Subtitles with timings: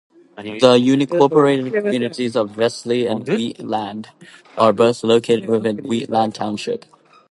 [0.35, 4.09] The unincorporated communities of Veseli and Wheatland
[4.57, 6.85] are both located within Wheatland Township.